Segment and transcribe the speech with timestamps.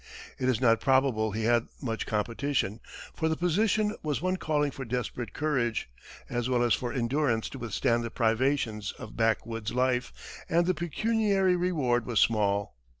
[0.39, 2.79] It is not probable he had much competition,
[3.13, 5.87] for the position was one calling for desperate courage,
[6.27, 10.73] as well as for endurance to withstand the privations of back woods life, and the
[10.73, 12.73] pecuniary reward was small.